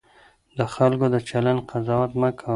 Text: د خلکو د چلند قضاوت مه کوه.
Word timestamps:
د 0.57 0.59
خلکو 0.73 1.05
د 1.13 1.15
چلند 1.29 1.59
قضاوت 1.71 2.11
مه 2.21 2.29
کوه. 2.39 2.49